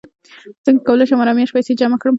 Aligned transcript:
څنګه 0.65 0.81
کولی 0.87 1.05
شم 1.09 1.19
هره 1.21 1.33
میاشت 1.37 1.53
پیسې 1.55 1.73
جمع 1.79 1.97
کړم 2.01 2.09